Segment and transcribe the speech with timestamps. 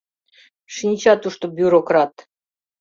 [0.75, 2.13] Шинча тушто бюрократ